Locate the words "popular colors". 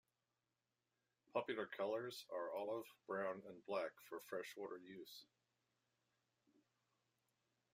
1.31-2.25